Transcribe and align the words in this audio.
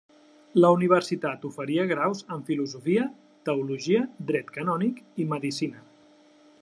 La 0.61 0.69
universitat 0.75 1.43
oferia 1.49 1.85
graus 1.91 2.23
en 2.37 2.41
filosofia, 2.47 3.05
teologia, 3.51 4.01
dret 4.33 4.51
canònic 4.57 4.99
i 5.25 5.29
medicina. 5.35 5.87